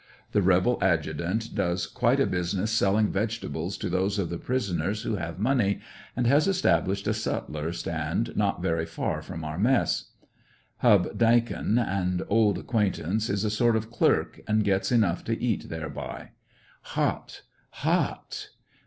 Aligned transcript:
The 0.31 0.41
rebel 0.41 0.79
adjutant 0.81 1.53
does 1.53 1.85
quite 1.85 2.19
a 2.19 2.25
business 2.25 2.71
selling 2.71 3.11
vegetables 3.11 3.77
to 3.77 3.87
those 3.87 4.17
of 4.17 4.31
the 4.31 4.39
prisoners 4.39 5.03
who 5.03 5.17
have 5.17 5.37
mon 5.37 5.61
ey, 5.61 5.79
and 6.15 6.25
has 6.25 6.47
established 6.47 7.05
a 7.05 7.13
sutler 7.13 7.71
stand 7.71 8.35
not 8.35 8.63
very 8.63 8.87
far 8.87 9.21
from 9.21 9.43
our 9.45 9.59
mess. 9.59 10.05
HubDakin, 10.81 11.77
an 11.77 12.23
old 12.29 12.57
acquaintance, 12.57 13.29
is 13.29 13.43
a 13.43 13.51
sort 13.51 13.75
of 13.75 13.91
clerk, 13.91 14.41
and 14.47 14.63
gets 14.63 14.91
enough 14.91 15.23
to 15.25 15.39
eat 15.39 15.69
thereby. 15.69 16.31
Hot! 16.97 17.43
Hot! 17.69 18.49